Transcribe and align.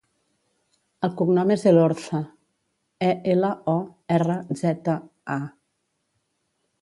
El 1.07 1.11
cognom 1.19 1.51
és 1.55 1.65
Elorza: 1.71 2.21
e, 3.09 3.11
ela, 3.35 3.51
o, 3.75 3.77
erra, 4.17 4.37
zeta, 4.63 4.95
a. 5.37 5.39